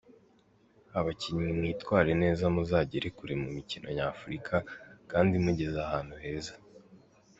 [0.99, 4.55] Abakinnyi mwitware neza muzagere kure mu mikino Nyafurika
[5.11, 6.55] kandi mugeze ahantu heza.